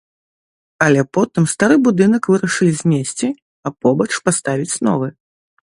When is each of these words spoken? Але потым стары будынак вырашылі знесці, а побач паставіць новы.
Але 0.85 1.01
потым 1.17 1.43
стары 1.53 1.75
будынак 1.89 2.23
вырашылі 2.33 2.73
знесці, 2.83 3.27
а 3.69 3.75
побач 3.87 4.11
паставіць 4.31 4.79
новы. 4.91 5.07